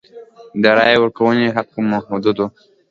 [0.61, 2.47] د رایې ورکونې حق محدود و.